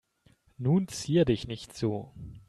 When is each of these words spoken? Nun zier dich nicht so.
Nun 0.57 0.87
zier 0.87 1.25
dich 1.25 1.45
nicht 1.47 1.77
so. 1.77 2.11